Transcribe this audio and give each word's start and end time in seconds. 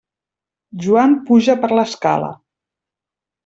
Joan 0.85 1.13
puja 1.29 1.57
per 1.67 1.71
l'escala. 1.77 2.33